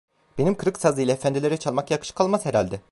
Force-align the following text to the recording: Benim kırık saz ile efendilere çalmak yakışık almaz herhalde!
Benim 0.37 0.55
kırık 0.57 0.77
saz 0.77 0.99
ile 0.99 1.11
efendilere 1.11 1.57
çalmak 1.57 1.91
yakışık 1.91 2.21
almaz 2.21 2.45
herhalde! 2.45 2.79